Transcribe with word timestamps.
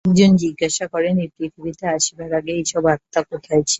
একজন 0.05 0.31
জিজ্ঞাসা 0.43 0.85
করেন, 0.93 1.15
এই 1.23 1.29
পৃথিবীতে 1.35 1.85
আসিবার 1.95 2.29
আগে 2.39 2.51
এই 2.53 2.65
সব 2.71 2.83
আত্মা 2.93 3.21
কোথায় 3.31 3.61
ছিল। 3.61 3.69